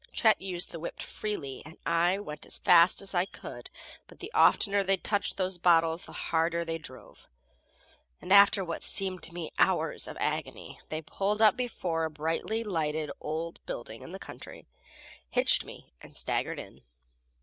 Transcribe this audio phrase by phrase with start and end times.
[0.11, 3.69] Chet used the whip freely, and I went as fast as I could;
[4.07, 7.27] but the oftener they touched those bottles the harder they drove.
[8.19, 13.11] After what seemed to me hours of agony, they pulled up before a brilliantly lighted
[13.19, 14.65] old building out in the country,
[15.29, 16.81] hitched me and staggered in.